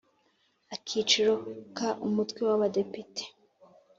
[0.75, 1.33] Akiciro
[1.77, 3.23] ka Umutwe w Abadepite